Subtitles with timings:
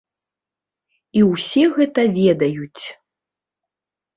[1.21, 2.83] І ўсе гэта ведаюць.